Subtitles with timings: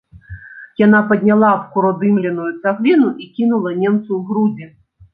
[0.85, 4.65] Яна падняла абкуродымленую цагліну і кінула немцу ў грудзі.